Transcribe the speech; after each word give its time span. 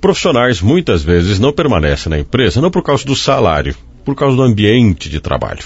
Profissionais 0.00 0.60
muitas 0.60 1.02
vezes 1.02 1.38
não 1.38 1.52
permanecem 1.52 2.10
na 2.10 2.18
empresa 2.18 2.60
não 2.60 2.70
por 2.70 2.82
causa 2.82 3.04
do 3.04 3.16
salário, 3.16 3.74
por 4.04 4.14
causa 4.14 4.36
do 4.36 4.42
ambiente 4.42 5.08
de 5.08 5.20
trabalho. 5.20 5.64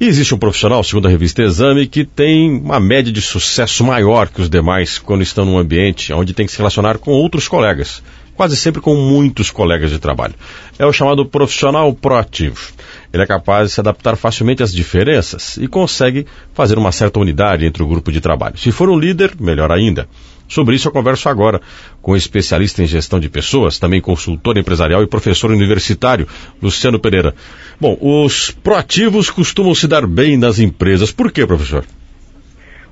E 0.00 0.06
existe 0.06 0.34
um 0.34 0.38
profissional, 0.38 0.82
segundo 0.82 1.06
a 1.06 1.10
revista 1.10 1.42
Exame, 1.42 1.86
que 1.86 2.04
tem 2.04 2.50
uma 2.50 2.80
média 2.80 3.12
de 3.12 3.20
sucesso 3.20 3.84
maior 3.84 4.28
que 4.28 4.40
os 4.40 4.48
demais 4.48 4.98
quando 4.98 5.22
estão 5.22 5.44
num 5.44 5.58
ambiente 5.58 6.12
onde 6.12 6.32
tem 6.32 6.46
que 6.46 6.52
se 6.52 6.58
relacionar 6.58 6.98
com 6.98 7.10
outros 7.10 7.46
colegas, 7.46 8.02
quase 8.40 8.56
sempre 8.56 8.80
com 8.80 8.94
muitos 8.94 9.50
colegas 9.50 9.90
de 9.90 9.98
trabalho. 9.98 10.32
É 10.78 10.86
o 10.86 10.92
chamado 10.94 11.26
profissional 11.26 11.92
proativo. 11.92 12.72
Ele 13.12 13.22
é 13.22 13.26
capaz 13.26 13.68
de 13.68 13.74
se 13.74 13.80
adaptar 13.80 14.16
facilmente 14.16 14.62
às 14.62 14.72
diferenças 14.72 15.58
e 15.58 15.68
consegue 15.68 16.26
fazer 16.54 16.78
uma 16.78 16.90
certa 16.90 17.20
unidade 17.20 17.66
entre 17.66 17.82
o 17.82 17.86
grupo 17.86 18.10
de 18.10 18.18
trabalho. 18.18 18.56
Se 18.56 18.72
for 18.72 18.88
um 18.88 18.98
líder, 18.98 19.34
melhor 19.38 19.70
ainda. 19.70 20.08
Sobre 20.48 20.74
isso 20.74 20.88
eu 20.88 20.92
converso 20.92 21.28
agora 21.28 21.60
com 22.00 22.12
o 22.12 22.16
especialista 22.16 22.82
em 22.82 22.86
gestão 22.86 23.20
de 23.20 23.28
pessoas, 23.28 23.78
também 23.78 24.00
consultor 24.00 24.56
empresarial 24.56 25.02
e 25.02 25.06
professor 25.06 25.50
universitário, 25.50 26.26
Luciano 26.62 26.98
Pereira. 26.98 27.34
Bom, 27.78 27.94
os 28.00 28.50
proativos 28.50 29.28
costumam 29.28 29.74
se 29.74 29.86
dar 29.86 30.06
bem 30.06 30.38
nas 30.38 30.58
empresas. 30.58 31.12
Por 31.12 31.30
quê, 31.30 31.46
professor? 31.46 31.84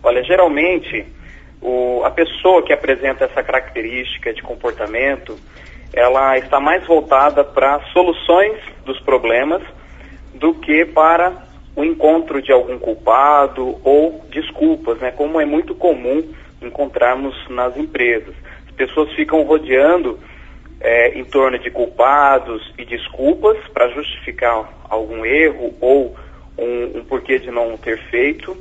Olha, 0.02 0.22
geralmente 0.22 1.06
o, 1.60 2.02
a 2.04 2.10
pessoa 2.10 2.62
que 2.62 2.72
apresenta 2.72 3.24
essa 3.24 3.42
característica 3.42 4.32
de 4.32 4.42
comportamento, 4.42 5.38
ela 5.92 6.36
está 6.38 6.60
mais 6.60 6.86
voltada 6.86 7.42
para 7.44 7.80
soluções 7.92 8.58
dos 8.84 9.00
problemas 9.00 9.62
do 10.34 10.54
que 10.54 10.84
para 10.84 11.32
o 11.74 11.84
encontro 11.84 12.42
de 12.42 12.52
algum 12.52 12.78
culpado 12.78 13.78
ou 13.84 14.24
desculpas, 14.30 14.98
né? 14.98 15.10
Como 15.12 15.40
é 15.40 15.44
muito 15.44 15.74
comum 15.74 16.22
encontrarmos 16.60 17.34
nas 17.48 17.76
empresas. 17.76 18.34
As 18.66 18.74
pessoas 18.74 19.12
ficam 19.14 19.42
rodeando 19.42 20.18
é, 20.80 21.18
em 21.18 21.24
torno 21.24 21.58
de 21.58 21.70
culpados 21.70 22.72
e 22.78 22.84
desculpas 22.84 23.56
para 23.72 23.88
justificar 23.88 24.68
algum 24.88 25.24
erro 25.24 25.74
ou 25.80 26.16
um, 26.56 26.98
um, 26.98 27.04
porquê 27.04 27.38
de 27.38 27.50
não 27.50 27.76
ter 27.76 27.98
feito 28.10 28.56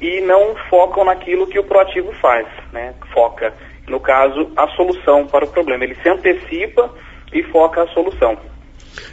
e 0.00 0.20
não 0.20 0.54
focam 0.68 1.04
naquilo 1.04 1.46
que 1.46 1.58
o 1.58 1.64
proativo 1.64 2.12
faz, 2.20 2.46
né? 2.72 2.94
Foca, 3.12 3.54
no 3.88 4.00
caso, 4.00 4.50
a 4.56 4.68
solução 4.68 5.26
para 5.26 5.44
o 5.44 5.48
problema. 5.48 5.84
Ele 5.84 5.96
se 5.96 6.08
antecipa 6.08 6.90
e 7.32 7.42
foca 7.44 7.82
a 7.82 7.88
solução. 7.88 8.36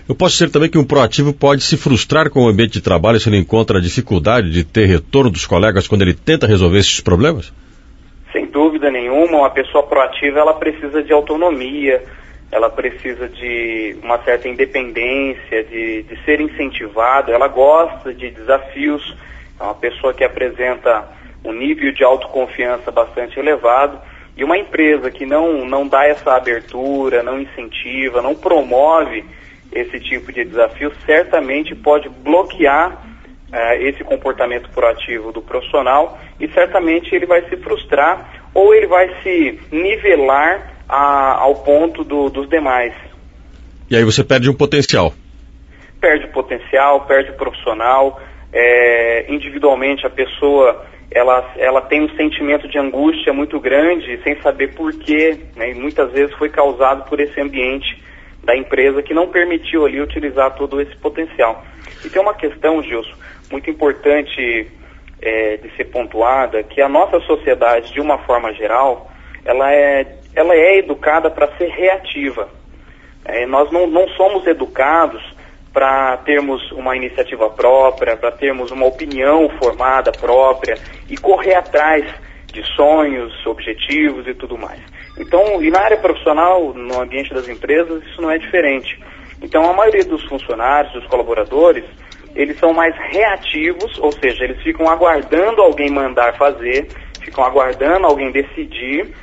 Eu 0.07 0.15
posso 0.15 0.33
dizer 0.33 0.51
também 0.51 0.69
que 0.69 0.77
um 0.77 0.83
proativo 0.83 1.33
pode 1.33 1.63
se 1.63 1.77
frustrar 1.77 2.29
com 2.29 2.41
o 2.41 2.47
ambiente 2.47 2.73
de 2.73 2.81
trabalho 2.81 3.19
se 3.19 3.29
ele 3.29 3.37
encontra 3.37 3.77
a 3.77 3.81
dificuldade 3.81 4.51
de 4.51 4.63
ter 4.63 4.85
retorno 4.85 5.29
dos 5.29 5.45
colegas 5.45 5.87
quando 5.87 6.03
ele 6.03 6.13
tenta 6.13 6.45
resolver 6.45 6.79
esses 6.79 6.99
problemas? 6.99 7.53
Sem 8.31 8.45
dúvida 8.45 8.89
nenhuma, 8.91 9.39
uma 9.39 9.49
pessoa 9.49 9.83
proativa 9.83 10.39
ela 10.39 10.53
precisa 10.53 11.03
de 11.03 11.11
autonomia, 11.11 12.03
ela 12.51 12.69
precisa 12.69 13.27
de 13.27 13.95
uma 14.03 14.19
certa 14.19 14.47
independência, 14.47 15.63
de, 15.63 16.03
de 16.03 16.23
ser 16.23 16.39
incentivada, 16.41 17.31
ela 17.31 17.47
gosta 17.47 18.13
de 18.13 18.29
desafios, 18.29 19.15
é 19.61 19.63
uma 19.63 19.75
pessoa 19.75 20.13
que 20.13 20.23
apresenta 20.23 21.07
um 21.43 21.53
nível 21.53 21.91
de 21.93 22.03
autoconfiança 22.03 22.91
bastante 22.91 23.39
elevado. 23.39 23.99
E 24.35 24.43
uma 24.43 24.57
empresa 24.57 25.11
que 25.11 25.25
não, 25.25 25.65
não 25.65 25.87
dá 25.87 26.07
essa 26.07 26.33
abertura, 26.33 27.21
não 27.21 27.39
incentiva, 27.39 28.21
não 28.21 28.33
promove 28.33 29.23
esse 29.71 29.99
tipo 29.99 30.31
de 30.31 30.43
desafio, 30.43 30.91
certamente 31.05 31.75
pode 31.75 32.09
bloquear 32.09 32.91
uh, 32.91 33.73
esse 33.81 34.03
comportamento 34.03 34.69
proativo 34.69 35.31
do 35.31 35.41
profissional 35.41 36.19
e 36.39 36.47
certamente 36.49 37.13
ele 37.13 37.25
vai 37.25 37.47
se 37.49 37.55
frustrar 37.57 38.41
ou 38.53 38.73
ele 38.73 38.87
vai 38.87 39.21
se 39.21 39.59
nivelar 39.71 40.73
a, 40.89 41.35
ao 41.39 41.55
ponto 41.55 42.03
do, 42.03 42.29
dos 42.29 42.49
demais. 42.49 42.93
E 43.89 43.95
aí 43.95 44.03
você 44.03 44.23
perde 44.23 44.49
um 44.49 44.53
potencial. 44.53 45.13
Perde 45.99 46.25
o 46.25 46.31
potencial, 46.31 47.01
perde 47.05 47.31
o 47.31 47.35
profissional. 47.35 48.19
É, 48.53 49.25
individualmente 49.29 50.05
a 50.05 50.09
pessoa 50.09 50.85
ela, 51.11 51.53
ela 51.57 51.81
tem 51.81 52.01
um 52.01 52.15
sentimento 52.15 52.67
de 52.69 52.77
angústia 52.77 53.33
muito 53.33 53.59
grande 53.59 54.17
sem 54.23 54.41
saber 54.41 54.73
porquê, 54.73 55.37
né, 55.55 55.71
e 55.71 55.73
muitas 55.73 56.09
vezes 56.11 56.33
foi 56.35 56.49
causado 56.49 57.07
por 57.09 57.19
esse 57.19 57.39
ambiente 57.39 58.01
da 58.43 58.55
empresa 58.55 59.03
que 59.03 59.13
não 59.13 59.27
permitiu 59.27 59.85
ali 59.85 60.01
utilizar 60.01 60.55
todo 60.55 60.81
esse 60.81 60.95
potencial. 60.95 61.63
E 62.03 62.09
tem 62.09 62.21
uma 62.21 62.33
questão, 62.33 62.81
Gilson, 62.81 63.13
muito 63.51 63.69
importante 63.69 64.67
é, 65.21 65.57
de 65.57 65.69
ser 65.75 65.85
pontuada, 65.85 66.63
que 66.63 66.81
a 66.81 66.89
nossa 66.89 67.19
sociedade, 67.21 67.93
de 67.93 67.99
uma 67.99 68.17
forma 68.19 68.53
geral, 68.53 69.11
ela 69.43 69.71
é, 69.71 70.15
ela 70.33 70.55
é 70.55 70.77
educada 70.77 71.29
para 71.29 71.55
ser 71.57 71.69
reativa. 71.69 72.49
É, 73.25 73.45
nós 73.45 73.69
não, 73.71 73.85
não 73.85 74.07
somos 74.09 74.47
educados 74.47 75.21
para 75.73 76.17
termos 76.17 76.71
uma 76.71 76.95
iniciativa 76.95 77.49
própria, 77.49 78.17
para 78.17 78.31
termos 78.31 78.71
uma 78.71 78.85
opinião 78.85 79.49
formada 79.57 80.11
própria 80.11 80.77
e 81.09 81.17
correr 81.17 81.55
atrás 81.55 82.05
de 82.51 82.63
sonhos, 82.75 83.33
objetivos 83.45 84.27
e 84.27 84.33
tudo 84.33 84.57
mais. 84.57 84.81
Então, 85.17 85.63
e 85.63 85.69
na 85.69 85.79
área 85.79 85.97
profissional, 85.97 86.73
no 86.73 87.01
ambiente 87.01 87.33
das 87.33 87.47
empresas, 87.47 88.03
isso 88.03 88.21
não 88.21 88.29
é 88.29 88.37
diferente. 88.37 88.99
Então, 89.41 89.69
a 89.69 89.73
maioria 89.73 90.03
dos 90.03 90.23
funcionários, 90.25 90.93
dos 90.93 91.07
colaboradores, 91.07 91.85
eles 92.35 92.57
são 92.59 92.73
mais 92.73 92.95
reativos, 93.11 93.97
ou 93.99 94.11
seja, 94.11 94.43
eles 94.43 94.61
ficam 94.61 94.87
aguardando 94.87 95.61
alguém 95.61 95.89
mandar 95.89 96.37
fazer, 96.37 96.87
ficam 97.21 97.43
aguardando 97.43 98.05
alguém 98.05 98.31
decidir, 98.31 99.13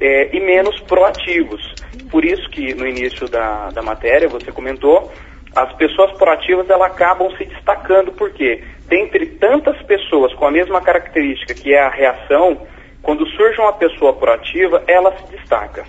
é, 0.00 0.36
e 0.36 0.40
menos 0.40 0.80
proativos. 0.80 1.74
Por 2.10 2.24
isso 2.24 2.48
que 2.50 2.74
no 2.74 2.86
início 2.86 3.28
da, 3.28 3.68
da 3.68 3.82
matéria, 3.82 4.28
você 4.28 4.50
comentou, 4.50 5.10
as 5.54 5.72
pessoas 5.74 6.12
proativas 6.12 6.68
elas 6.68 6.90
acabam 6.90 7.30
se 7.36 7.44
destacando, 7.44 8.12
porque 8.12 8.62
dentre 8.88 9.26
tantas 9.26 9.80
pessoas 9.82 10.32
com 10.34 10.46
a 10.46 10.50
mesma 10.50 10.80
característica 10.80 11.54
que 11.54 11.72
é 11.72 11.82
a 11.82 11.90
reação, 11.90 12.66
quando 13.02 13.26
surge 13.30 13.60
uma 13.60 13.72
pessoa 13.72 14.12
proativa, 14.12 14.82
ela 14.86 15.16
se 15.16 15.36
destaca. 15.36 15.84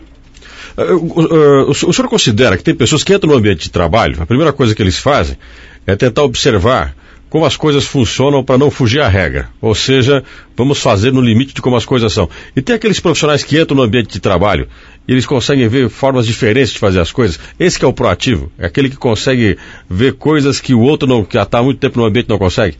Uh, 0.77 0.93
uh, 0.93 1.69
o 1.69 1.73
senhor 1.73 2.09
considera 2.09 2.57
que 2.57 2.63
tem 2.63 2.75
pessoas 2.75 3.03
que 3.03 3.13
entram 3.13 3.31
no 3.31 3.37
ambiente 3.37 3.63
de 3.63 3.71
trabalho, 3.71 4.21
a 4.21 4.25
primeira 4.25 4.51
coisa 4.51 4.73
que 4.73 4.81
eles 4.81 4.97
fazem 4.97 5.37
é 5.85 5.95
tentar 5.95 6.23
observar 6.23 6.95
como 7.33 7.47
as 7.47 7.57
coisas 7.57 7.87
funcionam 7.87 8.43
para 8.43 8.59
não 8.59 8.69
fugir 8.69 9.01
à 9.01 9.07
regra. 9.07 9.49
Ou 9.59 9.73
seja, 9.73 10.23
vamos 10.55 10.79
fazer 10.79 11.11
no 11.11 11.19
limite 11.19 11.55
de 11.55 11.63
como 11.63 11.75
as 11.75 11.83
coisas 11.83 12.13
são. 12.13 12.29
E 12.55 12.61
tem 12.61 12.75
aqueles 12.75 12.99
profissionais 12.99 13.43
que 13.43 13.59
entram 13.59 13.75
no 13.75 13.81
ambiente 13.81 14.13
de 14.13 14.21
trabalho 14.21 14.67
e 15.07 15.11
eles 15.11 15.25
conseguem 15.25 15.67
ver 15.67 15.89
formas 15.89 16.27
diferentes 16.27 16.73
de 16.73 16.77
fazer 16.77 16.99
as 16.99 17.11
coisas. 17.11 17.39
Esse 17.59 17.83
é 17.83 17.87
o 17.87 17.91
proativo, 17.91 18.51
é 18.59 18.67
aquele 18.67 18.87
que 18.87 18.97
consegue 18.97 19.57
ver 19.89 20.13
coisas 20.13 20.61
que 20.61 20.75
o 20.75 20.81
outro 20.81 21.09
não, 21.09 21.25
que 21.25 21.33
já 21.33 21.41
está 21.41 21.57
há 21.57 21.63
muito 21.63 21.79
tempo 21.79 21.97
no 21.97 22.05
ambiente 22.05 22.29
não 22.29 22.37
consegue. 22.37 22.77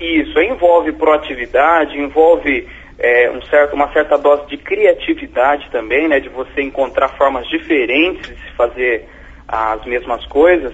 Isso, 0.00 0.38
envolve 0.38 0.92
proatividade, 0.92 1.98
envolve 1.98 2.68
é, 2.96 3.28
um 3.32 3.42
certo, 3.42 3.74
uma 3.74 3.92
certa 3.92 4.16
dose 4.16 4.46
de 4.46 4.56
criatividade 4.56 5.68
também, 5.72 6.06
né, 6.06 6.20
de 6.20 6.28
você 6.28 6.62
encontrar 6.62 7.08
formas 7.08 7.44
diferentes 7.48 8.30
de 8.30 8.36
se 8.36 8.52
fazer 8.56 9.04
as 9.48 9.84
mesmas 9.84 10.24
coisas. 10.26 10.72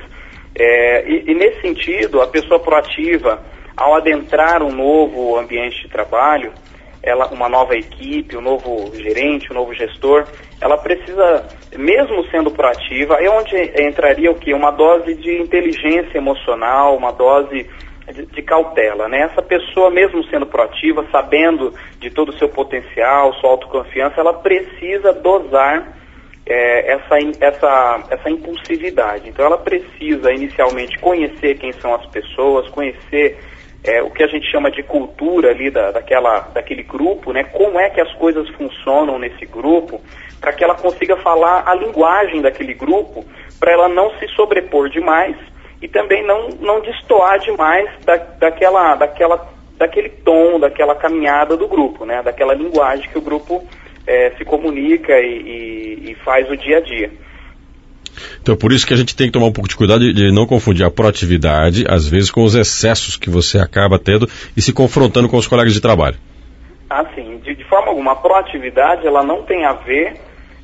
É, 0.55 1.09
e, 1.09 1.31
e, 1.31 1.35
nesse 1.35 1.61
sentido, 1.61 2.21
a 2.21 2.27
pessoa 2.27 2.61
proativa, 2.61 3.43
ao 3.77 3.95
adentrar 3.95 4.63
um 4.63 4.73
novo 4.73 5.39
ambiente 5.39 5.83
de 5.83 5.89
trabalho, 5.89 6.53
ela, 7.03 7.29
uma 7.29 7.49
nova 7.49 7.75
equipe, 7.75 8.37
um 8.37 8.43
novo 8.43 8.95
gerente, 8.95 9.51
um 9.51 9.55
novo 9.55 9.73
gestor, 9.73 10.27
ela 10.61 10.77
precisa, 10.77 11.47
mesmo 11.77 12.25
sendo 12.31 12.51
proativa, 12.51 13.15
é 13.15 13.31
onde 13.31 13.57
entraria 13.81 14.31
o 14.31 14.35
que? 14.35 14.53
Uma 14.53 14.71
dose 14.71 15.15
de 15.15 15.41
inteligência 15.41 16.19
emocional, 16.19 16.97
uma 16.97 17.13
dose 17.13 17.67
de, 18.13 18.27
de, 18.27 18.43
cautela, 18.43 19.09
né? 19.09 19.21
Essa 19.23 19.41
pessoa, 19.41 19.91
mesmo 19.91 20.23
sendo 20.25 20.45
proativa, 20.45 21.07
sabendo 21.11 21.73
de 21.99 22.11
todo 22.11 22.31
o 22.31 22.39
seu 22.39 22.49
potencial, 22.49 23.33
sua 23.35 23.51
autoconfiança, 23.51 24.21
ela 24.21 24.35
precisa 24.35 25.13
dosar 25.13 26.00
é, 26.51 26.95
essa, 26.95 27.17
essa, 27.41 28.05
essa 28.11 28.29
impulsividade. 28.29 29.29
Então 29.29 29.47
ela 29.47 29.57
precisa 29.57 30.33
inicialmente 30.33 30.99
conhecer 30.99 31.57
quem 31.59 31.71
são 31.75 31.95
as 31.95 32.05
pessoas, 32.07 32.69
conhecer 32.71 33.39
é, 33.85 34.03
o 34.03 34.11
que 34.11 34.25
a 34.25 34.27
gente 34.27 34.51
chama 34.51 34.69
de 34.69 34.83
cultura 34.83 35.51
ali 35.51 35.71
da, 35.71 35.93
daquela, 35.93 36.41
daquele 36.53 36.83
grupo, 36.83 37.33
né? 37.33 37.45
Como 37.45 37.79
é 37.79 37.89
que 37.89 38.01
as 38.01 38.13
coisas 38.15 38.49
funcionam 38.51 39.17
nesse 39.17 39.47
grupo, 39.47 40.01
para 40.41 40.53
que 40.53 40.65
ela 40.65 40.75
consiga 40.75 41.17
falar 41.19 41.63
a 41.69 41.75
linguagem 41.75 42.43
daquele 42.43 42.75
grupo, 42.75 43.25
para 43.61 43.73
ela 43.73 43.89
não 43.89 44.11
se 44.19 44.27
sobrepor 44.35 44.89
demais 44.89 45.37
e 45.81 45.87
também 45.87 46.27
não, 46.27 46.49
não 46.61 46.81
destoar 46.81 47.39
demais 47.39 47.89
da, 48.05 48.17
daquela, 48.17 48.97
daquela, 48.97 49.49
daquele 49.79 50.09
tom, 50.09 50.59
daquela 50.59 50.97
caminhada 50.97 51.57
do 51.57 51.69
grupo, 51.69 52.05
né? 52.05 52.23
Daquela 52.25 52.55
linguagem 52.55 53.09
que 53.09 53.19
o 53.19 53.23
grupo 53.23 53.65
é, 54.11 54.31
se 54.37 54.45
comunica 54.45 55.13
e, 55.21 56.01
e, 56.05 56.11
e, 56.11 56.15
faz 56.25 56.51
o 56.51 56.57
dia 56.57 56.79
a 56.79 56.81
dia. 56.81 57.13
Então, 58.43 58.57
por 58.57 58.73
isso 58.73 58.85
que 58.85 58.93
a 58.93 58.97
gente 58.97 59.15
tem 59.15 59.29
que 59.29 59.33
tomar 59.33 59.47
um 59.47 59.53
pouco 59.53 59.69
de 59.69 59.77
cuidado 59.77 60.13
de, 60.13 60.33
não 60.33 60.47
confundir 60.47 60.85
a 60.85 60.91
proatividade, 60.91 61.85
às 61.89 62.09
vezes, 62.09 62.29
com 62.29 62.43
os 62.43 62.57
excessos 62.57 63.17
que 63.17 63.31
você 63.31 63.59
acaba 63.59 64.01
tendo 64.01 64.29
e 64.57 64.61
se 64.61 64.73
confrontando 64.73 65.29
com 65.29 65.37
os 65.37 65.47
colegas 65.47 65.73
de 65.73 65.81
trabalho. 65.81 66.17
Ah, 66.89 67.07
sim. 67.15 67.39
De, 67.39 67.55
de 67.55 67.65
forma 67.65 67.89
alguma, 67.89 68.13
a 68.13 68.17
proatividade, 68.17 69.07
ela 69.07 69.23
não 69.23 69.45
tem 69.45 69.65
a 69.65 69.75
ver 69.75 70.15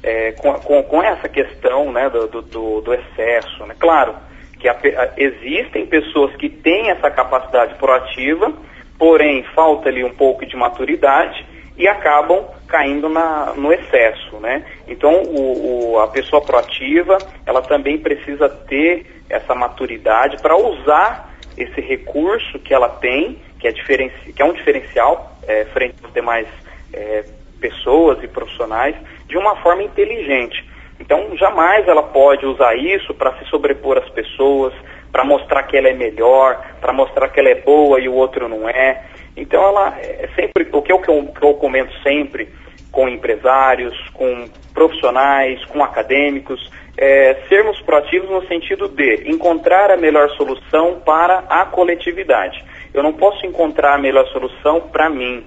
é, 0.03 0.33
com, 0.33 0.53
com, 0.55 0.83
com, 0.83 1.03
essa 1.03 1.29
questão 1.29 1.93
né, 1.93 2.11
do, 2.11 2.43
do, 2.43 2.81
do 2.81 2.95
excesso. 2.95 3.65
Né? 3.65 3.77
Claro 3.79 4.17
que 4.59 4.69
a, 4.69 4.73
a, 4.73 5.11
existem 5.17 5.87
pessoas 5.87 6.35
que 6.35 6.49
têm 6.49 6.91
essa 6.91 7.09
capacidade 7.13 7.77
proativa, 7.77 8.53
porém 8.99 9.45
falta 9.55 9.89
ali 9.89 10.03
um 10.03 10.13
pouco 10.13 10.45
de 10.45 10.57
maturidade 10.57 11.47
e 11.77 11.87
acabam 11.87 12.45
caindo 12.67 13.09
na, 13.09 13.53
no 13.55 13.73
excesso, 13.73 14.37
né? 14.39 14.65
Então, 14.89 15.23
o, 15.23 15.93
o, 15.93 16.01
a 16.01 16.09
pessoa 16.09 16.43
proativa, 16.43 17.19
ela 17.45 17.63
também 17.63 17.99
precisa 17.99 18.49
ter 18.49 19.07
essa 19.29 19.55
maturidade 19.55 20.37
para 20.41 20.57
usar 20.57 21.35
esse 21.57 21.81
recurso 21.81 22.59
que 22.59 22.75
ela 22.75 22.89
tem, 22.89 23.39
que 23.59 23.69
é, 23.69 23.73
diferenci, 23.73 24.33
que 24.33 24.43
é 24.43 24.45
um 24.45 24.53
diferencial 24.53 25.37
é, 25.47 25.65
frente 25.67 25.97
às 26.05 26.13
demais 26.13 26.47
é, 26.93 27.25
pessoas 27.61 28.23
e 28.23 28.29
profissionais, 28.29 28.95
de 29.27 29.37
uma 29.37 29.57
forma 29.57 29.83
inteligente. 29.83 30.65
Então, 30.99 31.37
jamais 31.37 31.87
ela 31.87 32.03
pode 32.03 32.47
usar 32.47 32.75
isso 32.75 33.13
para 33.15 33.37
se 33.39 33.45
sobrepor 33.47 33.99
às 33.99 34.09
pessoas, 34.11 34.73
para 35.13 35.25
mostrar 35.25 35.63
que 35.65 35.77
ela 35.77 35.89
é 35.89 35.95
melhor, 35.95 36.63
para 36.81 36.93
mostrar 36.93 37.29
que 37.29 37.41
ela 37.41 37.49
é 37.49 37.55
boa 37.55 38.01
e 38.01 38.09
o 38.09 38.15
outro 38.15 38.49
não 38.49 38.69
é. 38.69 39.03
Então, 39.37 39.63
ela 39.63 39.99
é 40.01 40.29
sempre, 40.35 40.69
o 40.73 40.83
que 40.83 40.91
eu, 40.91 40.99
que 40.99 41.11
eu, 41.45 41.55
comento 41.55 41.93
sempre 42.03 42.49
com 42.91 43.09
empresários, 43.09 43.95
com 44.15 44.49
profissionais, 44.73 45.63
com 45.67 45.85
acadêmicos, 45.85 46.71
é, 46.97 47.35
sermos 47.49 47.79
proativos 47.83 48.31
no 48.31 48.47
sentido 48.47 48.89
de 48.89 49.31
encontrar 49.31 49.91
a 49.91 49.97
melhor 49.97 50.31
solução 50.31 51.01
para 51.05 51.45
a 51.51 51.67
coletividade. 51.67 52.65
Eu 52.95 53.03
não 53.03 53.13
posso 53.13 53.45
encontrar 53.45 53.95
a 53.95 53.99
melhor 53.99 54.27
solução 54.29 54.81
para 54.81 55.11
mim. 55.11 55.45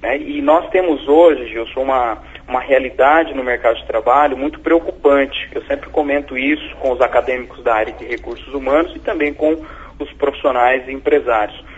Né? 0.00 0.18
E 0.18 0.40
nós 0.40 0.68
temos 0.70 1.08
hoje, 1.08 1.48
Gilson, 1.48 1.80
uma, 1.80 2.18
uma 2.46 2.60
realidade 2.60 3.34
no 3.34 3.42
mercado 3.42 3.76
de 3.78 3.86
trabalho 3.86 4.36
muito 4.36 4.60
preocupante. 4.60 5.48
Eu 5.52 5.62
sempre 5.62 5.90
comento 5.90 6.38
isso 6.38 6.76
com 6.76 6.92
os 6.92 7.00
acadêmicos 7.00 7.62
da 7.64 7.74
área 7.74 7.92
de 7.92 8.04
recursos 8.04 8.54
humanos 8.54 8.94
e 8.94 9.00
também 9.00 9.34
com 9.34 9.56
os 9.98 10.12
profissionais 10.12 10.86
e 10.86 10.92
empresários. 10.92 11.71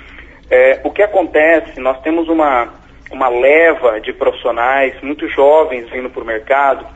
É, 0.50 0.80
o 0.84 0.90
que 0.90 1.02
acontece, 1.02 1.80
nós 1.80 2.00
temos 2.02 2.28
uma, 2.28 2.72
uma 3.10 3.28
leva 3.28 4.00
de 4.00 4.12
profissionais 4.12 4.94
muito 5.02 5.28
jovens 5.28 5.88
vindo 5.90 6.10
para 6.10 6.22
o 6.22 6.26
mercado 6.26 6.86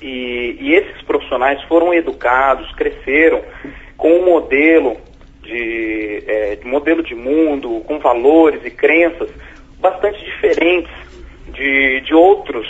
e, 0.00 0.56
e, 0.60 0.74
esses 0.74 1.02
profissionais 1.02 1.60
foram 1.64 1.92
educados, 1.92 2.70
cresceram 2.72 3.42
com 3.96 4.12
um 4.12 4.24
modelo 4.24 4.96
de, 5.42 6.22
é, 6.26 6.56
de 6.56 6.66
modelo 6.66 7.02
de 7.02 7.14
mundo, 7.14 7.82
com 7.86 7.98
valores 7.98 8.64
e 8.64 8.70
crenças 8.70 9.30
bastante 9.78 10.22
diferentes 10.24 10.92
de, 11.48 12.00
de 12.02 12.14
outros 12.14 12.66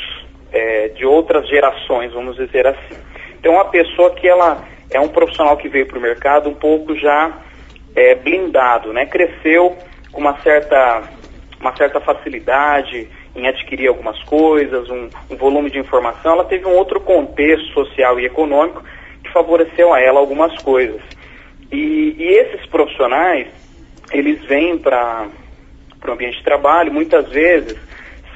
é, 0.52 0.88
de 0.88 1.04
outras 1.04 1.46
gerações, 1.48 2.12
vamos 2.12 2.36
dizer 2.36 2.66
assim. 2.66 2.96
Então, 3.38 3.60
a 3.60 3.66
pessoa 3.66 4.10
que 4.14 4.26
ela 4.26 4.64
é 4.90 4.98
um 4.98 5.08
profissional 5.08 5.56
que 5.56 5.68
veio 5.68 5.86
para 5.86 5.98
o 5.98 6.00
mercado 6.00 6.48
um 6.48 6.54
pouco 6.54 6.96
já 6.96 7.42
é, 7.94 8.14
blindado, 8.14 8.92
né? 8.92 9.06
Cresceu 9.06 9.76
uma 10.16 10.40
certa, 10.42 11.02
uma 11.60 11.76
certa 11.76 12.00
facilidade 12.00 13.08
em 13.34 13.46
adquirir 13.46 13.88
algumas 13.88 14.20
coisas, 14.24 14.88
um, 14.88 15.08
um 15.30 15.36
volume 15.36 15.70
de 15.70 15.78
informação. 15.78 16.32
Ela 16.32 16.44
teve 16.44 16.66
um 16.66 16.74
outro 16.74 17.00
contexto 17.00 17.72
social 17.72 18.18
e 18.18 18.24
econômico 18.24 18.82
que 19.22 19.30
favoreceu 19.32 19.92
a 19.92 20.00
ela 20.00 20.18
algumas 20.18 20.56
coisas. 20.62 21.02
E, 21.70 22.14
e 22.18 22.24
esses 22.24 22.64
profissionais, 22.66 23.48
eles 24.12 24.42
vêm 24.46 24.78
para 24.78 25.28
o 26.06 26.10
ambiente 26.10 26.38
de 26.38 26.44
trabalho, 26.44 26.92
muitas 26.92 27.28
vezes, 27.28 27.76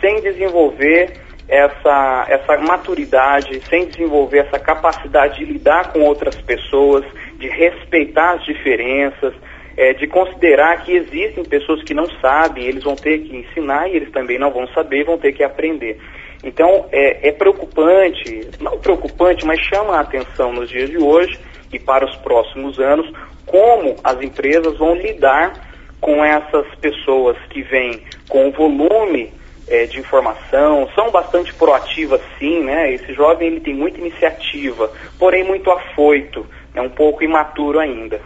sem 0.01 0.21
desenvolver 0.21 1.13
essa, 1.49 2.27
essa 2.29 2.59
maturidade, 2.59 3.61
sem 3.69 3.87
desenvolver 3.87 4.47
essa 4.47 4.59
capacidade 4.59 5.39
de 5.39 5.53
lidar 5.53 5.93
com 5.93 6.01
outras 6.01 6.37
pessoas, 6.37 7.05
de 7.39 7.49
respeitar 7.49 8.35
as 8.35 8.45
diferenças, 8.45 9.35
é, 9.77 9.93
de 9.95 10.07
considerar 10.07 10.85
que 10.85 10.93
existem 10.93 11.45
pessoas 11.45 11.83
que 11.83 11.95
não 11.95 12.07
sabem, 12.21 12.65
eles 12.65 12.85
vão 12.85 12.97
ter 12.97 13.19
que 13.21 13.37
ensinar 13.37 13.89
e 13.89 13.97
eles 13.97 14.11
também 14.11 14.39
não 14.39 14.51
vão 14.51 14.67
saber, 14.69 15.05
vão 15.05 15.19
ter 15.19 15.33
que 15.33 15.43
aprender. 15.43 15.99
Então 16.43 16.87
é, 16.91 17.29
é 17.29 17.33
preocupante, 17.33 18.49
não 18.61 18.79
preocupante, 18.79 19.45
mas 19.45 19.61
chama 19.61 19.97
a 19.97 20.01
atenção 20.01 20.53
nos 20.53 20.69
dias 20.69 20.91
de 20.91 20.99
hoje 20.99 21.39
e 21.73 21.79
para 21.79 22.05
os 22.05 22.17
próximos 22.17 22.79
anos 22.79 23.11
como 23.47 23.97
as 24.03 24.21
empresas 24.23 24.79
vão 24.79 24.95
lidar 24.95 25.53
com 26.01 26.25
essas 26.25 26.67
pessoas 26.77 27.37
que 27.51 27.63
vêm 27.63 28.03
com 28.29 28.49
o 28.49 28.53
volume 28.53 29.33
é, 29.69 29.87
de 29.87 30.01
informação, 30.01 30.89
são 30.95 31.11
bastante 31.11 31.55
proativas 31.55 32.21
sim, 32.39 32.65
né? 32.65 32.93
Esse 32.93 33.13
jovem 33.13 33.49
ele 33.49 33.61
tem 33.61 33.75
muita 33.75 34.01
iniciativa, 34.01 34.91
porém 35.19 35.45
muito 35.45 35.71
afoito, 35.71 36.47
é 36.75 36.81
um 36.81 36.89
pouco 36.89 37.23
imaturo 37.23 37.79
ainda. 37.79 38.21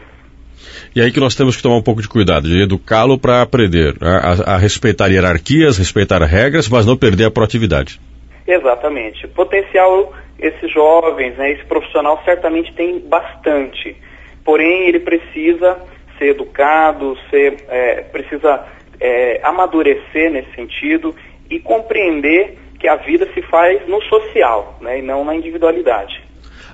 E 0.95 1.01
aí 1.01 1.11
que 1.11 1.21
nós 1.21 1.35
temos 1.35 1.57
que 1.57 1.63
tomar 1.63 1.77
um 1.77 1.83
pouco 1.83 2.03
de 2.03 2.09
cuidado, 2.09 2.49
de 2.49 2.63
educá-lo 2.63 3.19
para 3.19 3.43
aprender 3.43 3.95
a, 4.01 4.55
a, 4.55 4.57
respeitar 4.57 5.09
hierarquias, 5.09 5.79
respeitar 5.79 6.23
regras, 6.23 6.69
mas 6.69 6.87
não 6.87 6.97
perder 6.97 7.27
a 7.27 7.31
proatividade. 7.31 8.01
Exatamente. 8.47 9.27
Potencial, 9.29 10.13
esses 10.39 10.73
jovens, 10.73 11.37
né, 11.37 11.53
esse 11.53 11.65
profissional 11.65 12.21
certamente 12.25 12.73
tem 12.75 12.99
bastante, 13.01 13.97
porém 14.45 14.89
ele 14.89 15.01
precisa 15.01 15.79
ser 16.19 16.29
educado, 16.29 17.17
ser, 17.31 17.57
é, 17.69 18.03
precisa 18.03 18.65
é, 19.01 19.41
amadurecer 19.43 20.31
nesse 20.31 20.55
sentido 20.55 21.15
e 21.51 21.59
compreender 21.59 22.59
que 22.79 22.89
a 22.89 22.97
vida 22.97 23.29
se 23.33 23.43
faz 23.43 23.87
no 23.89 24.01
social 24.03 24.79
né, 24.81 24.99
e 24.99 25.03
não 25.03 25.25
na 25.25 25.35
individualidade. 25.35 26.24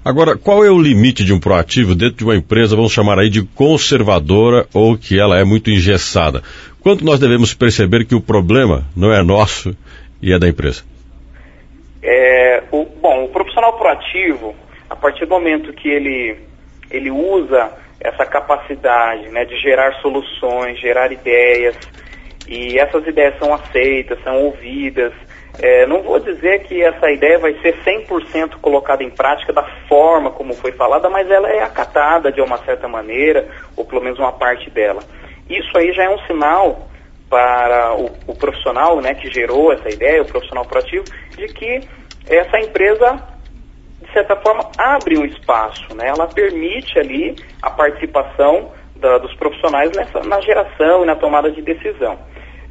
Agora, 0.04 0.36
qual 0.36 0.64
é 0.64 0.70
o 0.70 0.80
limite 0.80 1.24
de 1.24 1.32
um 1.32 1.38
proativo 1.38 1.94
dentro 1.94 2.16
de 2.16 2.24
uma 2.24 2.36
empresa, 2.36 2.74
vamos 2.74 2.92
chamar 2.92 3.18
aí 3.18 3.28
de 3.28 3.42
conservadora 3.42 4.66
ou 4.72 4.96
que 4.96 5.20
ela 5.20 5.38
é 5.38 5.44
muito 5.44 5.70
engessada? 5.70 6.42
Quanto 6.80 7.04
nós 7.04 7.20
devemos 7.20 7.52
perceber 7.52 8.06
que 8.06 8.14
o 8.14 8.20
problema 8.20 8.86
não 8.96 9.12
é 9.12 9.22
nosso 9.22 9.76
e 10.22 10.32
é 10.32 10.38
da 10.38 10.48
empresa? 10.48 10.82
É, 12.02 12.62
o, 12.70 12.86
bom, 12.86 13.24
o 13.24 13.28
profissional 13.28 13.76
proativo, 13.76 14.54
a 14.88 14.96
partir 14.96 15.26
do 15.26 15.30
momento 15.30 15.72
que 15.74 15.88
ele, 15.88 16.36
ele 16.90 17.10
usa 17.10 17.70
essa 18.00 18.24
capacidade 18.24 19.28
né, 19.28 19.44
de 19.44 19.58
gerar 19.58 19.92
soluções, 20.00 20.80
gerar 20.80 21.12
ideias, 21.12 21.76
e 22.48 22.78
essas 22.78 23.06
ideias 23.06 23.38
são 23.38 23.52
aceitas, 23.52 24.18
são 24.24 24.44
ouvidas. 24.44 25.12
É, 25.58 25.86
não 25.86 26.02
vou 26.02 26.18
dizer 26.20 26.62
que 26.64 26.82
essa 26.82 27.10
ideia 27.10 27.38
vai 27.38 27.52
ser 27.60 27.76
100% 27.82 28.60
colocada 28.60 29.02
em 29.02 29.10
prática 29.10 29.52
da 29.52 29.64
forma 29.88 30.30
como 30.30 30.54
foi 30.54 30.72
falada, 30.72 31.10
mas 31.10 31.30
ela 31.30 31.48
é 31.48 31.62
acatada 31.62 32.30
de 32.30 32.40
uma 32.40 32.58
certa 32.58 32.88
maneira, 32.88 33.48
ou 33.76 33.84
pelo 33.84 34.02
menos 34.02 34.18
uma 34.18 34.32
parte 34.32 34.70
dela. 34.70 35.02
Isso 35.48 35.76
aí 35.76 35.92
já 35.92 36.04
é 36.04 36.10
um 36.10 36.18
sinal 36.26 36.88
para 37.28 37.94
o, 37.94 38.10
o 38.26 38.34
profissional 38.34 39.00
né, 39.00 39.14
que 39.14 39.30
gerou 39.30 39.72
essa 39.72 39.88
ideia, 39.88 40.22
o 40.22 40.26
profissional 40.26 40.64
proativo, 40.64 41.04
de 41.36 41.46
que 41.48 41.80
essa 42.28 42.58
empresa, 42.58 43.22
de 44.00 44.12
certa 44.12 44.36
forma, 44.36 44.70
abre 44.78 45.18
um 45.18 45.24
espaço, 45.24 45.94
né? 45.94 46.08
ela 46.08 46.26
permite 46.26 46.98
ali 46.98 47.36
a 47.62 47.70
participação 47.70 48.72
da, 48.96 49.18
dos 49.18 49.34
profissionais 49.36 49.90
nessa, 49.96 50.20
na 50.20 50.40
geração 50.40 51.02
e 51.02 51.06
na 51.06 51.16
tomada 51.16 51.50
de 51.50 51.62
decisão. 51.62 52.18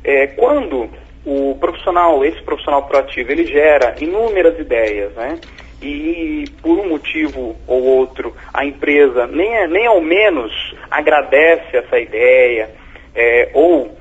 É, 0.04 0.28
quando 0.28 0.90
o 1.30 1.56
profissional, 1.60 2.26
esse 2.26 2.42
profissional 2.42 2.82
proativo, 2.88 3.32
ele 3.32 3.46
gera 3.46 3.94
inúmeras 4.02 4.60
ideias, 4.60 5.14
né? 5.14 5.40
E 5.80 6.46
por 6.60 6.80
um 6.80 6.90
motivo 6.90 7.56
ou 7.68 7.84
outro 7.84 8.36
a 8.52 8.66
empresa 8.66 9.28
nem, 9.28 9.68
nem 9.68 9.86
ao 9.86 10.02
menos 10.02 10.52
agradece 10.90 11.78
essa 11.78 12.00
ideia 12.00 12.72
é, 13.14 13.52
ou 13.54 13.96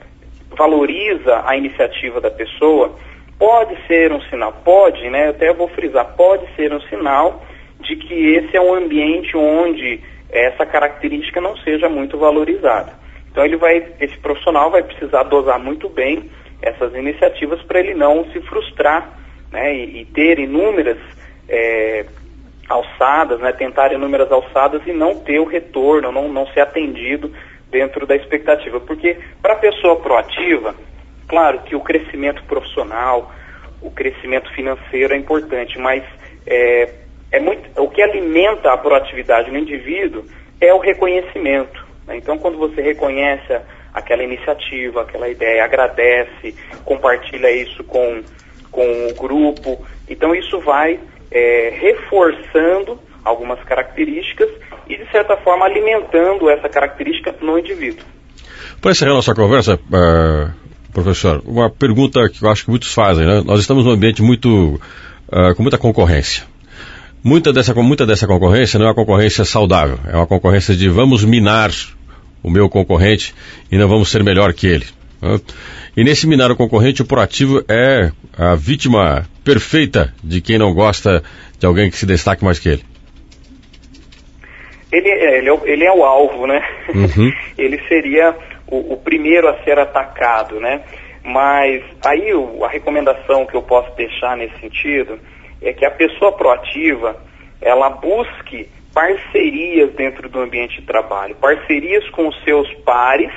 valoriza 0.57 1.43
a 1.45 1.55
iniciativa 1.55 2.19
da 2.19 2.31
pessoa, 2.31 2.97
pode 3.39 3.77
ser 3.87 4.11
um 4.11 4.23
sinal, 4.23 4.55
pode, 4.65 5.11
né? 5.11 5.27
Eu 5.27 5.31
até 5.31 5.53
vou 5.53 5.69
frisar, 5.69 6.07
pode 6.17 6.47
ser 6.57 6.73
um 6.73 6.81
sinal 6.83 7.45
de 7.81 7.95
que 7.95 8.37
esse 8.37 8.57
é 8.57 8.61
um 8.61 8.73
ambiente 8.73 9.37
onde 9.37 10.01
essa 10.31 10.65
característica 10.65 11.43
não 11.43 11.59
seja 11.59 11.91
muito 11.91 12.17
valorizada. 12.17 12.93
Então 13.31 13.45
ele 13.45 13.59
vai, 13.59 13.87
esse 14.01 14.17
profissional 14.17 14.71
vai 14.71 14.83
precisar 14.83 15.25
dosar 15.25 15.59
muito 15.59 15.91
bem 15.91 16.31
essas 16.61 16.95
iniciativas 16.95 17.63
para 17.63 17.81
ele 17.81 17.95
não 17.95 18.25
se 18.33 18.41
frustrar 18.41 19.19
né, 19.51 19.75
e, 19.75 20.01
e 20.01 20.05
ter 20.07 20.39
inúmeras 20.39 20.99
é, 21.49 22.05
alçadas, 22.69 23.41
né, 23.41 23.53
tentar 23.53 23.93
inúmeras 23.93 24.31
alçadas 24.31 24.83
e 24.87 24.93
não 24.93 25.15
ter 25.15 25.39
o 25.39 25.45
retorno, 25.45 26.13
não, 26.13 26.29
não 26.29 26.47
ser 26.49 26.61
atendido 26.61 27.33
dentro 27.71 28.07
da 28.07 28.17
expectativa. 28.17 28.81
Porque 28.81 29.17
para 29.41 29.55
a 29.55 29.59
pessoa 29.59 29.97
proativa, 29.97 30.75
claro 31.27 31.61
que 31.61 31.75
o 31.75 31.81
crescimento 31.81 32.43
profissional, 32.45 33.33
o 33.81 33.91
crescimento 33.91 34.53
financeiro 34.53 35.15
é 35.15 35.17
importante, 35.17 35.79
mas 35.79 36.03
é, 36.47 36.93
é 37.31 37.41
muito, 37.41 37.71
o 37.81 37.89
que 37.89 38.03
alimenta 38.03 38.73
a 38.73 38.77
proatividade 38.77 39.51
no 39.51 39.59
indivíduo 39.59 40.25
é 40.61 40.73
o 40.75 40.79
reconhecimento. 40.79 41.87
Né? 42.07 42.17
Então, 42.17 42.39
quando 42.39 42.59
você 42.59 42.83
reconhece 42.83 43.61
aquela 43.99 44.23
iniciativa, 44.23 45.03
aquela 45.03 45.29
ideia, 45.29 45.65
agradece, 45.65 46.55
compartilha 46.85 47.51
isso 47.51 47.85
com, 47.85 48.23
com 48.71 49.09
o 49.09 49.15
grupo, 49.15 49.85
então 50.09 50.35
isso 50.35 50.61
vai 50.61 50.99
é, 51.31 51.73
reforçando 51.81 52.99
algumas 53.25 53.63
características 53.65 54.49
e, 54.89 54.97
de 54.97 55.11
certa 55.11 55.37
forma, 55.37 55.65
alimentando 55.65 56.49
essa 56.49 56.69
característica 56.69 57.35
no 57.41 57.59
indivíduo. 57.59 58.05
Para 58.81 58.93
encerrar 58.93 59.13
nossa 59.13 59.35
conversa, 59.35 59.75
uh, 59.75 60.51
professor, 60.93 61.43
uma 61.45 61.69
pergunta 61.69 62.29
que 62.29 62.45
eu 62.45 62.49
acho 62.49 62.65
que 62.65 62.71
muitos 62.71 62.95
fazem, 62.95 63.27
né? 63.27 63.43
Nós 63.45 63.61
estamos 63.61 63.85
num 63.85 63.91
ambiente 63.91 64.23
muito, 64.23 64.81
uh, 65.29 65.55
com 65.55 65.63
muita 65.63 65.77
concorrência. 65.77 66.45
Muita 67.23 67.53
dessa, 67.53 67.75
muita 67.75 68.07
dessa 68.07 68.27
concorrência 68.27 68.79
não 68.79 68.87
é 68.87 68.89
uma 68.89 68.95
concorrência 68.95 69.45
saudável, 69.45 69.99
é 70.07 70.17
uma 70.17 70.27
concorrência 70.27 70.75
de 70.75 70.89
vamos 70.89 71.25
minar 71.25 71.71
o 72.43 72.51
meu 72.51 72.69
concorrente 72.69 73.35
e 73.71 73.77
não 73.77 73.89
vamos 73.89 74.11
ser 74.11 74.23
melhor 74.23 74.53
que 74.53 74.67
ele. 74.67 74.87
Né? 75.21 75.41
E 75.97 76.05
nesse 76.05 76.27
minar 76.27 76.51
o 76.51 76.57
concorrente, 76.57 77.03
o 77.03 77.07
proativo 77.07 77.65
é 77.69 78.11
a 78.37 78.55
vítima 78.55 79.27
perfeita 79.45 80.15
de 80.23 80.41
quem 80.41 80.59
não 80.59 80.73
gosta 80.73 81.23
de 81.59 81.67
alguém 81.67 81.91
que 81.91 81.97
se 81.97 82.07
destaque 82.07 82.45
mais 82.45 82.59
que 82.59 82.69
ele. 82.69 82.85
Ele, 84.93 85.09
é, 85.09 85.39
ele, 85.39 85.51
é, 85.51 85.59
ele 85.65 85.85
é 85.85 85.93
o 85.93 86.05
alvo, 86.05 86.47
né? 86.47 86.67
Uhum. 86.95 87.33
ele 87.59 87.81
seria 87.89 88.35
o, 88.67 88.95
o, 88.95 88.97
primeiro 88.97 89.49
a 89.49 89.63
ser 89.65 89.79
atacado, 89.79 90.61
né? 90.61 90.83
Mas 91.25 91.83
aí 92.07 92.33
o, 92.33 92.65
a 92.65 92.69
recomendação 92.69 93.45
que 93.45 93.55
eu 93.55 93.63
posso 93.63 93.95
deixar 93.97 94.37
nesse 94.37 94.59
sentido 94.61 95.19
é 95.61 95.73
que 95.73 95.85
a 95.85 95.91
pessoa 95.91 96.33
proativa 96.33 97.17
ela 97.61 97.91
busque 97.91 98.69
parcerias 98.99 99.95
dentro 99.95 100.29
do 100.29 100.41
ambiente 100.41 100.81
de 100.81 100.83
trabalho, 100.85 101.37
parcerias 101.37 102.11
com 102.11 102.27
os 102.27 102.43
seus 102.43 102.69
pares, 102.83 103.31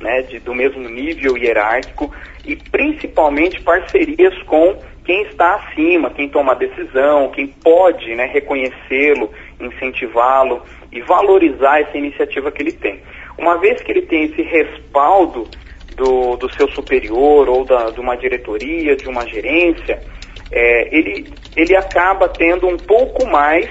né, 0.00 0.22
de, 0.22 0.40
do 0.40 0.52
mesmo 0.52 0.88
nível 0.88 1.38
hierárquico 1.38 2.12
e 2.44 2.56
principalmente 2.56 3.62
parcerias 3.62 4.36
com 4.42 4.76
quem 5.04 5.22
está 5.22 5.54
acima, 5.54 6.10
quem 6.10 6.28
toma 6.28 6.50
a 6.50 6.56
decisão, 6.56 7.30
quem 7.30 7.46
pode 7.46 8.12
né, 8.16 8.24
reconhecê-lo, 8.26 9.30
incentivá-lo 9.60 10.64
e 10.90 11.00
valorizar 11.02 11.80
essa 11.80 11.96
iniciativa 11.96 12.50
que 12.50 12.62
ele 12.62 12.72
tem. 12.72 13.00
Uma 13.38 13.56
vez 13.60 13.80
que 13.82 13.92
ele 13.92 14.02
tem 14.02 14.24
esse 14.24 14.42
respaldo 14.42 15.48
do, 15.94 16.34
do 16.34 16.52
seu 16.54 16.66
superior 16.72 17.48
ou 17.48 17.64
da, 17.64 17.90
de 17.90 18.00
uma 18.00 18.16
diretoria, 18.16 18.96
de 18.96 19.08
uma 19.08 19.24
gerência, 19.28 20.02
é, 20.50 20.88
ele, 20.92 21.32
ele 21.54 21.76
acaba 21.76 22.28
tendo 22.28 22.66
um 22.66 22.76
pouco 22.76 23.24
mais 23.28 23.70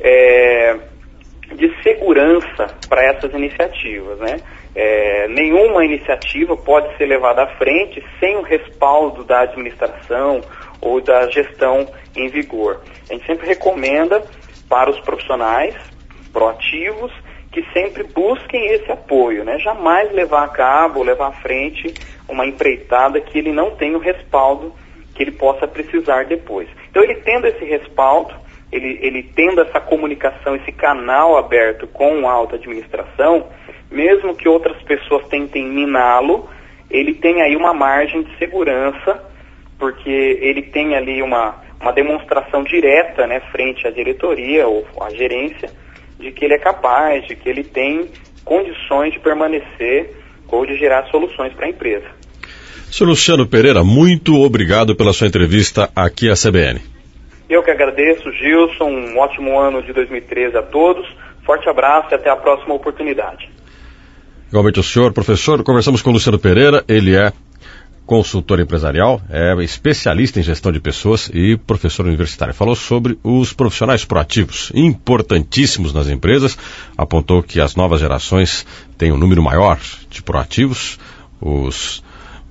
é, 0.00 0.76
de 1.54 1.82
segurança 1.82 2.66
para 2.88 3.04
essas 3.04 3.32
iniciativas. 3.32 4.18
Né? 4.18 4.36
É, 4.74 5.28
nenhuma 5.28 5.84
iniciativa 5.84 6.56
pode 6.56 6.96
ser 6.96 7.06
levada 7.06 7.42
à 7.42 7.46
frente 7.56 8.02
sem 8.18 8.36
o 8.36 8.42
respaldo 8.42 9.24
da 9.24 9.40
administração 9.40 10.40
ou 10.80 11.00
da 11.00 11.28
gestão 11.30 11.86
em 12.16 12.28
vigor. 12.28 12.80
A 13.08 13.14
gente 13.14 13.26
sempre 13.26 13.46
recomenda 13.46 14.22
para 14.68 14.90
os 14.90 15.00
profissionais 15.00 15.74
proativos 16.32 17.12
que 17.52 17.64
sempre 17.72 18.04
busquem 18.04 18.64
esse 18.68 18.90
apoio, 18.92 19.44
né? 19.44 19.58
Jamais 19.58 20.12
levar 20.12 20.44
a 20.44 20.48
cabo, 20.48 21.02
levar 21.02 21.28
à 21.28 21.32
frente 21.32 21.92
uma 22.28 22.46
empreitada 22.46 23.20
que 23.20 23.36
ele 23.36 23.52
não 23.52 23.72
tem 23.72 23.96
o 23.96 23.98
respaldo 23.98 24.72
que 25.14 25.24
ele 25.24 25.32
possa 25.32 25.66
precisar 25.66 26.24
depois. 26.26 26.68
Então 26.88 27.02
ele 27.02 27.16
tendo 27.16 27.46
esse 27.46 27.64
respaldo, 27.64 28.32
ele, 28.72 28.98
ele 29.02 29.22
tendo 29.34 29.60
essa 29.60 29.80
comunicação, 29.80 30.54
esse 30.56 30.72
canal 30.72 31.36
aberto 31.36 31.86
com 31.86 32.28
a 32.28 32.32
alta 32.32 32.56
administração, 32.56 33.46
mesmo 33.90 34.34
que 34.34 34.48
outras 34.48 34.80
pessoas 34.82 35.26
tentem 35.28 35.66
miná-lo, 35.66 36.48
ele 36.90 37.14
tem 37.14 37.42
aí 37.42 37.56
uma 37.56 37.74
margem 37.74 38.22
de 38.22 38.36
segurança, 38.38 39.22
porque 39.78 40.10
ele 40.10 40.62
tem 40.62 40.94
ali 40.94 41.22
uma, 41.22 41.56
uma 41.80 41.92
demonstração 41.92 42.62
direta, 42.62 43.26
né, 43.26 43.40
frente 43.50 43.86
à 43.86 43.90
diretoria 43.90 44.66
ou 44.68 44.86
à 45.00 45.10
gerência, 45.10 45.70
de 46.18 46.30
que 46.30 46.44
ele 46.44 46.54
é 46.54 46.58
capaz, 46.58 47.26
de 47.26 47.34
que 47.34 47.48
ele 47.48 47.64
tem 47.64 48.08
condições 48.44 49.12
de 49.12 49.18
permanecer 49.18 50.14
ou 50.48 50.66
de 50.66 50.76
gerar 50.76 51.06
soluções 51.06 51.52
para 51.54 51.66
a 51.66 51.70
empresa. 51.70 52.06
Sr. 52.90 53.04
Luciano 53.04 53.46
Pereira, 53.46 53.84
muito 53.84 54.34
obrigado 54.34 54.96
pela 54.96 55.12
sua 55.12 55.28
entrevista 55.28 55.88
aqui 55.94 56.28
à 56.28 56.34
CBN. 56.34 56.80
Eu 57.50 57.64
que 57.64 57.70
agradeço, 57.72 58.32
Gilson. 58.32 58.88
Um 58.88 59.18
ótimo 59.18 59.58
ano 59.58 59.82
de 59.82 59.92
2013 59.92 60.56
a 60.56 60.62
todos. 60.62 61.04
Forte 61.44 61.68
abraço 61.68 62.06
e 62.12 62.14
até 62.14 62.30
a 62.30 62.36
próxima 62.36 62.72
oportunidade. 62.72 63.50
Igualmente 64.48 64.78
o 64.78 64.84
senhor, 64.84 65.12
professor. 65.12 65.64
Conversamos 65.64 66.00
com 66.00 66.10
o 66.10 66.12
Luciano 66.12 66.38
Pereira. 66.38 66.84
Ele 66.86 67.16
é 67.16 67.32
consultor 68.06 68.58
empresarial, 68.58 69.20
é 69.30 69.54
especialista 69.62 70.40
em 70.40 70.42
gestão 70.42 70.72
de 70.72 70.80
pessoas 70.80 71.30
e 71.32 71.56
professor 71.56 72.06
universitário. 72.06 72.54
Falou 72.54 72.74
sobre 72.74 73.18
os 73.22 73.52
profissionais 73.52 74.04
proativos, 74.04 74.72
importantíssimos 74.74 75.92
nas 75.92 76.08
empresas. 76.08 76.56
Apontou 76.96 77.42
que 77.42 77.60
as 77.60 77.74
novas 77.74 78.00
gerações 78.00 78.64
têm 78.96 79.12
um 79.12 79.16
número 79.16 79.42
maior 79.42 79.78
de 80.08 80.22
proativos. 80.22 80.98
Os 81.40 82.02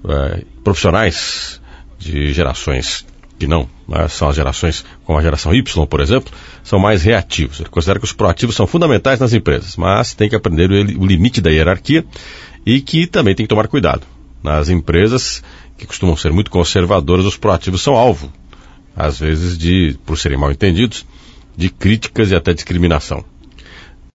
é, 0.08 0.44
profissionais 0.64 1.62
de 1.98 2.32
gerações 2.34 3.06
que 3.40 3.48
não, 3.48 3.68
são 4.10 4.30
as 4.30 4.36
gerações 4.36 4.86
como 5.06 5.18
a 5.18 5.22
geração 5.22 5.54
Y, 5.54 5.88
por 5.88 6.02
exemplo, 6.02 6.32
são 6.62 6.78
mais 6.78 7.02
reativos. 7.02 7.60
Ele 7.60 7.70
considera 7.70 7.98
que 7.98 8.06
os 8.06 8.14
proativos 8.14 8.56
são 8.56 8.68
fundamentais 8.68 9.20
nas 9.20 9.34
empresas, 9.34 9.78
mas 9.78 10.14
tem 10.14 10.30
que 10.30 10.36
aprender 10.36 10.70
o 10.70 11.06
limite 11.06 11.40
da 11.40 11.50
hierarquia 11.50 12.06
e 12.66 12.82
que 12.82 13.08
também 13.08 13.34
tem 13.34 13.46
que 13.46 13.50
tomar 13.50 13.68
cuidado 13.68 14.06
nas 14.44 14.70
empresas 14.70 15.42
que 15.78 15.88
costumam 15.88 16.16
ser 16.18 16.32
muito 16.32 16.52
conservadoras, 16.52 17.26
os 17.26 17.38
proativos 17.38 17.82
são 17.82 17.96
alvo, 17.96 18.32
às 18.96 19.20
vezes 19.20 19.58
de, 19.58 19.98
por 20.06 20.18
serem 20.18 20.38
mal 20.38 20.52
entendidos, 20.52 21.06
de 21.56 21.70
críticas 21.70 22.32
e 22.32 22.36
até 22.36 22.54
discriminação. 22.54 23.24